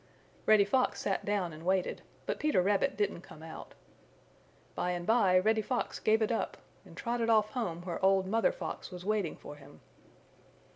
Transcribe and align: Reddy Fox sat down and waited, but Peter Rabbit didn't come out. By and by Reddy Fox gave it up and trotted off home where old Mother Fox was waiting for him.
Reddy 0.47 0.65
Fox 0.65 0.99
sat 0.99 1.25
down 1.25 1.53
and 1.53 1.63
waited, 1.63 2.01
but 2.25 2.39
Peter 2.39 2.63
Rabbit 2.63 2.97
didn't 2.97 3.21
come 3.21 3.43
out. 3.43 3.75
By 4.73 4.93
and 4.93 5.05
by 5.05 5.37
Reddy 5.37 5.61
Fox 5.61 5.99
gave 5.99 6.23
it 6.23 6.31
up 6.31 6.57
and 6.83 6.97
trotted 6.97 7.29
off 7.29 7.51
home 7.51 7.83
where 7.83 8.03
old 8.03 8.25
Mother 8.25 8.51
Fox 8.51 8.89
was 8.89 9.05
waiting 9.05 9.35
for 9.35 9.57
him. 9.57 9.79